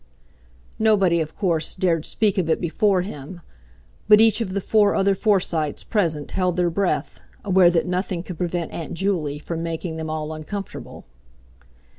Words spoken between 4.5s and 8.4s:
the four other Forsytes present held their breath, aware that nothing could